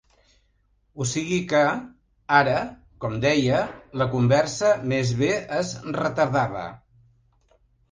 O 1.03 1.05
sigui 1.09 1.35
que, 1.51 1.59
ara, 2.37 2.55
com 3.05 3.19
deia, 3.27 3.61
la 4.03 4.09
conversa 4.15 4.73
més 4.95 5.15
bé 5.23 5.31
es 5.61 5.77
retardava. 6.01 6.67